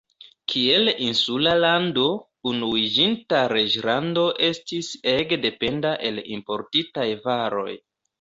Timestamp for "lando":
1.63-2.05